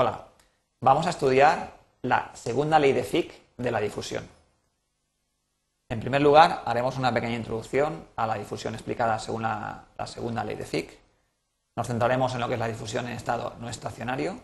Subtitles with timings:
[0.00, 0.26] Hola,
[0.80, 4.24] vamos a estudiar la segunda ley de Fick de la difusión.
[5.88, 10.54] En primer lugar, haremos una pequeña introducción a la difusión explicada según la, segunda ley
[10.54, 10.96] de Fick.
[11.74, 14.38] Nos centraremos en lo que es la difusión en estado no estacionario.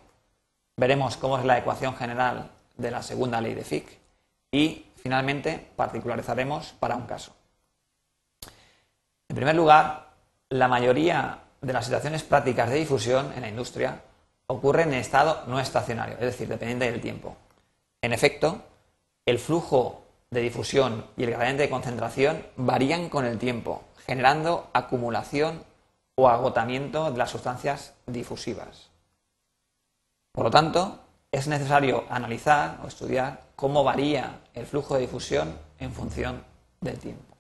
[0.77, 4.01] Veremos cómo es la ecuación general de la segunda ley de Fick
[4.51, 7.33] y finalmente particularizaremos para un caso.
[9.29, 10.15] En primer lugar,
[10.49, 14.01] la mayoría de las situaciones prácticas de difusión en la industria
[14.47, 17.37] ocurren en estado no estacionario, es decir, dependiente del tiempo.
[18.03, 18.63] En efecto,
[19.27, 25.65] el flujo de difusión y el gradiente de concentración varían con el tiempo, generando acumulación
[26.17, 28.91] o agotamiento de las sustancias difusivas.
[30.33, 30.99] Por lo tanto,
[31.33, 36.45] es necesario analizar o estudiar cómo varía el flujo de difusión en función
[36.81, 37.34] del tiempo.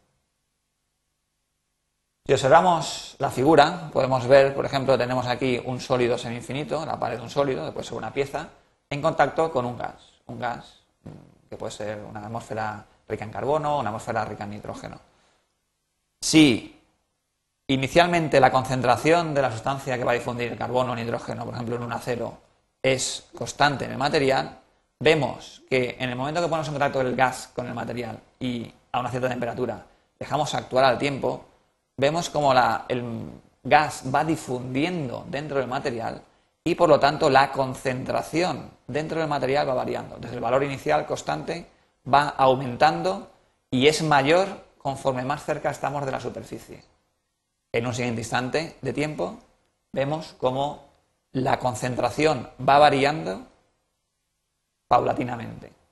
[2.27, 7.19] Si observamos la figura, podemos ver, por ejemplo, tenemos aquí un sólido semi-infinito, la pared
[7.19, 8.49] de un sólido, después ser una pieza,
[8.89, 10.15] en contacto con un gas.
[10.25, 14.51] Un gas mm, que puede ser una atmósfera rica en carbono una atmósfera rica en
[14.51, 14.99] nitrógeno.
[16.23, 16.81] Si
[17.67, 21.53] inicialmente la concentración de la sustancia que va a difundir el carbono o nitrógeno, por
[21.53, 22.39] ejemplo, en un acero,
[22.83, 24.61] es constante en el material,
[24.99, 28.73] vemos que en el momento que ponemos en contacto el gas con el material y
[28.93, 29.85] a una cierta temperatura
[30.19, 31.45] dejamos actuar al tiempo,
[31.97, 33.31] vemos como el
[33.63, 36.23] gas va difundiendo dentro del material
[36.63, 40.17] y por lo tanto la concentración dentro del material va variando.
[40.17, 41.67] Desde el valor inicial constante
[42.13, 43.31] va aumentando
[43.71, 46.83] y es mayor conforme más cerca estamos de la superficie.
[47.73, 49.39] En un siguiente instante de tiempo
[49.93, 50.85] vemos como
[51.33, 53.47] la concentración va variando
[54.87, 55.84] paulatinamente.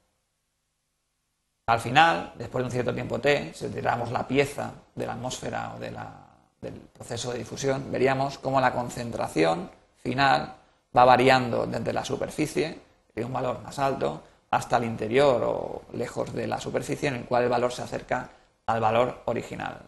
[1.67, 5.75] Al final, después de un cierto tiempo t, si tiramos la pieza de la atmósfera
[5.77, 9.71] o del proceso de difusión, veríamos cómo la concentración
[10.03, 10.55] final
[10.97, 12.81] va variando desde la superficie,
[13.15, 17.25] de un valor más alto, hasta el interior o lejos de la superficie, en el
[17.25, 18.29] cual el valor se acerca
[18.67, 19.79] al valor original.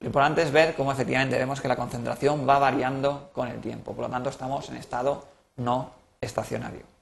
[0.00, 3.94] Lo importante es ver cómo efectivamente vemos que la concentración va variando con el tiempo.
[3.94, 5.24] Por lo tanto, estamos en estado
[5.56, 5.90] no
[6.20, 6.93] estacionario.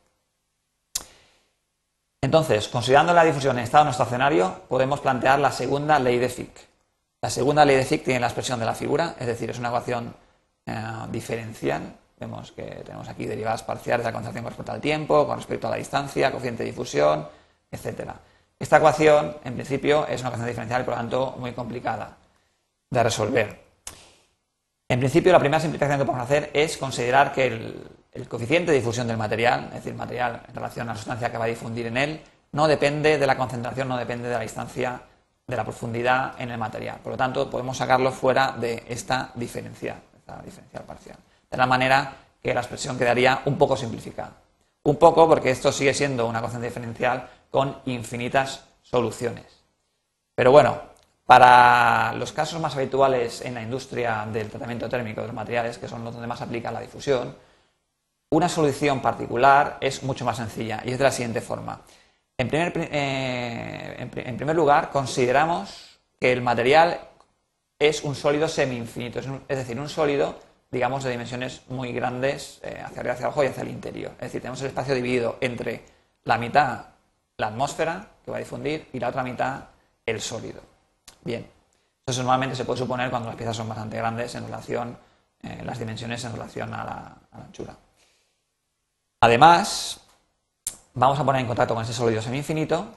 [2.25, 6.69] Entonces, considerando la difusión en estado no estacionario, podemos plantear la segunda ley de Fick.
[7.21, 9.69] La segunda ley de Fick tiene la expresión de la figura, es decir, es una
[9.69, 10.15] ecuación
[10.65, 10.72] eh,
[11.11, 11.82] diferencial.
[12.21, 15.66] Vemos que tenemos aquí derivadas parciales de la concentración con respecto al tiempo, con respecto
[15.66, 17.28] a la distancia, coeficiente de difusión,
[17.72, 18.12] etc.
[18.56, 22.16] Esta ecuación, en principio, es una ecuación diferencial por lo tanto, muy complicada
[22.88, 23.61] de resolver.
[24.88, 28.78] En principio, la primera simplificación que podemos hacer es considerar que el, el coeficiente de
[28.78, 31.87] difusión del material, es decir, material en relación a la sustancia que va a difundir
[31.87, 32.21] en él,
[32.53, 35.00] no depende de la concentración, no depende de la distancia,
[35.47, 36.99] de la profundidad en el material.
[37.03, 41.17] Por lo tanto, podemos sacarlo fuera de esta diferencial, esta diferencial parcial.
[41.50, 44.33] De la manera que la expresión quedaría un poco simplificada.
[44.84, 49.47] Un poco porque esto sigue siendo una constante diferencial con infinitas soluciones.
[50.34, 50.81] Pero bueno,
[51.25, 55.89] para los casos más habituales en la industria del tratamiento térmico de los materiales, que
[55.89, 57.34] son los donde más aplica la difusión,
[58.32, 61.82] una solución particular es mucho más sencilla y es de la siguiente forma.
[62.38, 66.98] En primer, eh, lugar, consideramos que el material
[67.78, 73.00] es un sólido semi-infinito, es, decir, un sólido, digamos, de dimensiones muy grandes eh, hacia
[73.00, 74.12] arriba, hacia abajo y hacia el interior.
[74.12, 75.84] Es decir, tenemos el espacio dividido entre
[76.25, 76.87] la mitad,
[77.37, 79.64] la atmósfera, que va a difundir, y la otra mitad,
[80.06, 80.62] el sólido.
[81.22, 81.47] Bien,
[82.06, 84.97] eso normalmente se puede suponer cuando las piezas son bastante grandes en relación,
[85.43, 87.76] eh, las dimensiones en relación a la anchura.
[89.22, 90.00] Además,
[90.94, 92.88] vamos a poner en contacto con ese sólido semi-infinito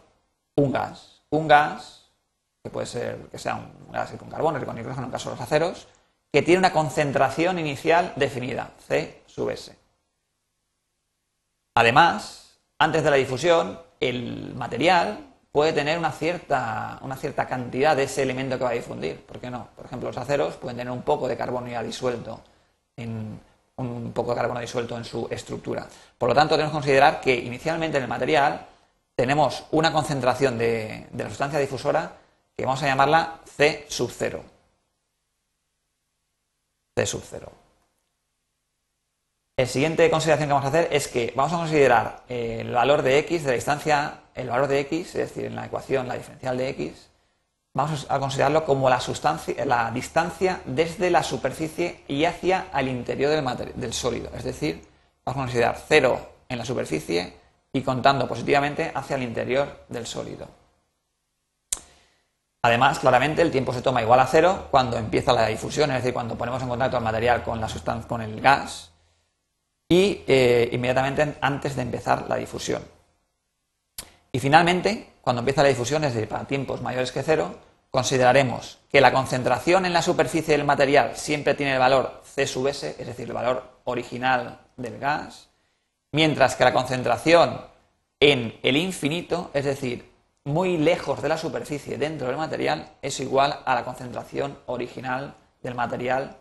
[0.56, 1.22] un gas.
[1.30, 2.10] Un gas,
[2.64, 5.36] que puede ser que sea un gas con carbono, con nitrógeno en el caso de
[5.36, 5.88] los aceros,
[6.34, 9.78] que tiene una concentración inicial definida, C sub S.
[11.76, 18.06] Además, antes de la difusión, el material puede tener una cierta, una cierta cantidad de
[18.06, 19.24] ese elemento que va a difundir.
[19.28, 19.68] ¿Por qué no?
[19.76, 22.42] Por ejemplo, los aceros pueden tener un poco de carbono ya disuelto
[22.98, 23.40] en,
[23.78, 25.88] un poco de carbono disuelto en su estructura.
[26.18, 28.66] Por lo tanto, tenemos que considerar que inicialmente en el material
[29.16, 32.14] tenemos una concentración de, la sustancia difusora
[32.56, 34.44] que vamos a llamarla C sub 0.
[36.96, 37.52] C sub 0.
[39.58, 43.20] La siguiente consideración que vamos a hacer es que vamos a considerar el valor de
[43.20, 46.58] x de la distancia, el valor de x, es decir, en la ecuación la diferencial
[46.58, 47.10] de x,
[47.76, 53.32] vamos a considerarlo como la, sustancia, la distancia desde la superficie y hacia el interior
[53.76, 54.32] del, sólido.
[54.36, 54.82] Es decir,
[55.26, 57.34] vamos a considerar cero en la superficie
[57.74, 60.48] y contando positivamente hacia el interior del sólido.
[62.62, 66.14] Además, claramente el tiempo se toma igual a cero cuando empieza la difusión, es decir,
[66.14, 68.92] cuando ponemos en contacto el material con, la sustancia, con el gas.
[69.88, 72.82] y eh, inmediatamente antes de empezar la difusión.
[74.32, 77.56] Y finalmente, cuando empieza la difusión, es decir, para tiempos mayores que cero,
[77.90, 82.68] consideraremos que la concentración en la superficie del material siempre tiene el valor C sub
[82.68, 85.50] es decir, el valor original del gas,
[86.12, 87.60] mientras que la concentración
[88.20, 90.12] en el infinito, es decir,
[90.44, 95.34] muy lejos de la superficie dentro del material, es igual a la concentración original
[95.64, 96.38] del material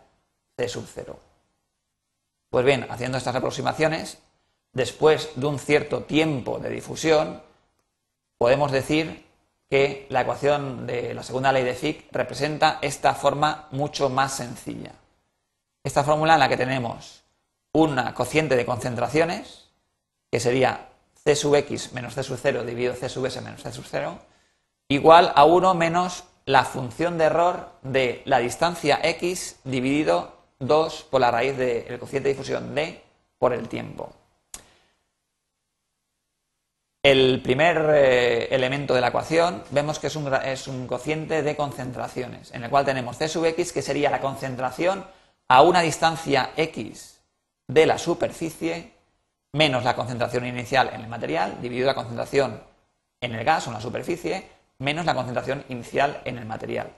[0.55, 1.19] C sub 0.
[2.51, 4.19] Pues bien, haciendo estas aproximaciones,
[4.73, 7.41] después de un cierto tiempo de difusión,
[8.37, 9.25] podemos decir
[9.69, 14.91] que la ecuación de la segunda ley de Fick representa esta forma mucho más sencilla.
[15.83, 17.23] Esta fórmula en la que tenemos
[17.71, 19.69] una cociente de concentraciones,
[20.31, 20.89] que sería
[21.23, 24.19] C sub x menos C sub 0 dividido C sub s menos C sub 0,
[24.89, 31.21] igual a 1 menos la función de error de la distancia x dividido 2 por
[31.21, 33.01] la raíz del cociente de difusión d
[33.39, 34.13] por el tiempo.
[37.05, 41.55] El primer eh, elemento de la ecuación vemos que es un, es un, cociente de
[41.55, 45.05] concentraciones, en el cual tenemos C sub x, que sería la concentración
[45.47, 47.21] a una distancia x
[47.67, 48.93] de la superficie,
[49.53, 52.59] menos la concentración inicial en el material, dividido la concentración
[53.21, 54.49] en el gas o en la superficie,
[54.79, 56.91] menos la concentración inicial en el material.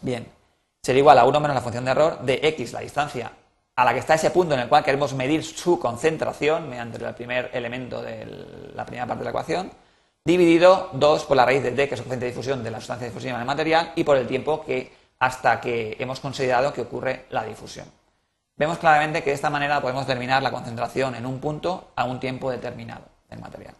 [0.00, 0.28] Bien,
[0.80, 3.32] será igual a 1 menos la función de error de x, la distancia
[3.78, 7.14] a la que está ese punto en el cual queremos medir su concentración mediante el
[7.14, 8.26] primer elemento de
[8.74, 9.70] la primera parte de la ecuación,
[10.24, 12.78] dividido 2 por la raíz de d, que es el coeficiente de difusión de la
[12.78, 16.80] sustancia difusiva en el material, y por el tiempo que hasta que hemos considerado que
[16.80, 17.86] ocurre la difusión.
[18.56, 22.18] Vemos claramente que de esta manera podemos determinar la concentración en un punto a un
[22.18, 23.76] tiempo determinado del material.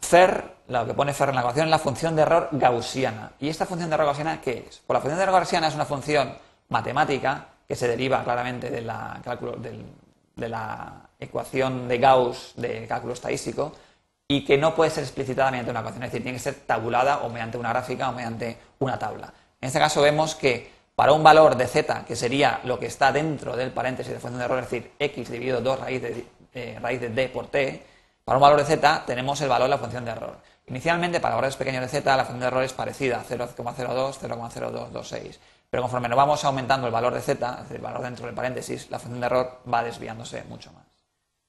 [0.00, 3.32] Fer, lo que pone Fer en la ecuación es la función de error gaussiana.
[3.38, 4.80] ¿Y esta función de error gaussiana qué es?
[4.86, 6.32] Pues la función de error gaussiana es una función
[6.70, 9.20] matemática que se deriva claramente de la,
[10.34, 13.72] de la ecuación de Gauss de cálculo estadístico
[14.26, 17.18] y que no puede ser explicitada mediante una ecuación, es decir, tiene que ser tabulada
[17.18, 19.32] o mediante una gráfica o mediante una tabla.
[19.60, 23.12] En este caso vemos que para un valor de z, que sería lo que está
[23.12, 26.78] dentro del paréntesis de función de error, es decir, x dividido 2 raíz de, eh,
[26.80, 27.84] raíz de d por t,
[28.24, 30.38] para un valor de z tenemos el valor de la función de error.
[30.66, 35.38] Inicialmente, para valores pequeños de z, la función de error es parecida, 0,02, 0,0226.
[35.70, 38.34] Pero conforme nos vamos aumentando el valor de z, es decir, el valor dentro del
[38.34, 40.86] paréntesis, la función de error va desviándose mucho más.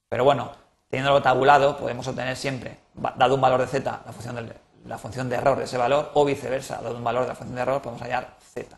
[0.10, 0.51] Pero bueno,
[0.89, 2.80] teniéndolo tabulado, podemos obtener siempre,
[3.16, 4.54] dado un valor de z, la función,
[4.86, 7.56] la función de error de ese valor, o viceversa, dado un valor de la función
[7.56, 8.77] de error, podemos hallar z.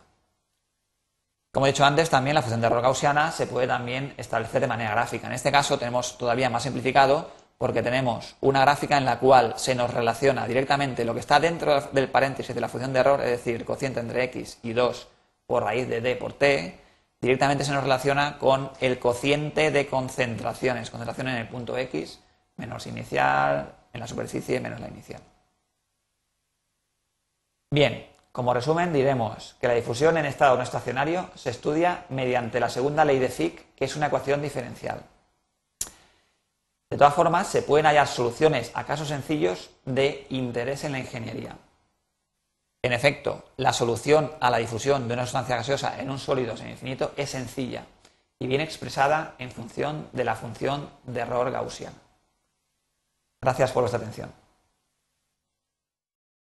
[1.52, 4.68] Como he dicho antes, también la función de error gaussiana se puede también establecer de
[4.68, 5.28] manera gráfica.
[5.28, 9.76] En este caso tenemos todavía más simplificado porque tenemos una gráfica en la cual se
[9.76, 13.32] nos relaciona directamente lo que está dentro del paréntesis de la función de error, es
[13.32, 15.08] decir, cociente entre x y 2
[15.52, 16.80] por raíz de d por t,
[17.20, 22.22] directamente se nos relaciona con el cociente de concentraciones, concentración en el punto x
[22.56, 25.22] menos inicial, en la superficie menos la inicial.
[27.70, 32.70] Bien, como resumen diremos que la difusión en estado no estacionario se estudia mediante la
[32.70, 35.02] segunda ley de Fick, que es una ecuación diferencial.
[36.90, 41.58] De todas formas, se pueden hallar soluciones a casos sencillos de interés en la ingeniería.
[42.84, 47.14] En efecto, la solución a la difusión de una sustancia gaseosa en un sólido semi-infinito
[47.16, 47.86] es sencilla
[48.40, 51.98] y bien expresada en función de la función de error gaussiana.
[53.40, 54.41] Gracias por vuestra atención.